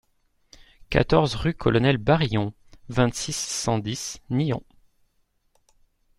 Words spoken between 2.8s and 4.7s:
vingt-six, cent dix, Nyons